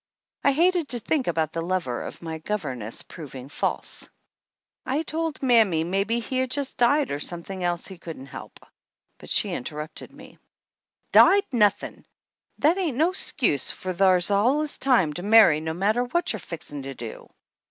I 0.43 0.51
hated 0.51 0.89
to 0.89 0.99
think 0.99 1.27
about 1.27 1.53
the 1.53 1.61
lover 1.61 2.01
of 2.03 2.23
my 2.23 2.39
governess 2.39 3.03
proving 3.03 3.49
false! 3.49 4.09
I 4.83 5.03
told 5.03 5.43
mammy 5.43 5.83
maybe 5.83 6.19
he 6.19 6.39
had 6.39 6.49
just 6.49 6.79
died 6.79 7.11
or 7.11 7.19
some 7.19 7.43
thing 7.43 7.63
else 7.63 7.85
he 7.85 7.99
couldn't 7.99 8.25
help. 8.25 8.59
But 9.19 9.29
she 9.29 9.49
interrupted 9.53 10.11
me. 10.11 10.39
146 11.11 11.11
THE 11.11 11.19
ANNALS 11.55 11.73
OF 11.73 11.83
ANN 11.83 11.91
"Died 11.91 11.93
nothin'! 11.93 12.05
That 12.57 12.77
ain't 12.81 12.97
no 12.97 13.09
excuse, 13.11 13.69
for 13.69 13.93
thar's 13.93 14.31
allus 14.31 14.79
time 14.79 15.13
to 15.13 15.21
marry 15.21 15.59
no 15.59 15.75
matter 15.75 16.03
what 16.05 16.33
you're 16.33 16.39
fixin' 16.39 16.81
to 16.81 16.95
do. 16.95 17.29